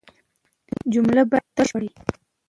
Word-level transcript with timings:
جمله 0.93 1.21
باید 1.29 1.45
تل 1.55 1.57
بشپړه 1.63 1.85
يي. 1.87 1.93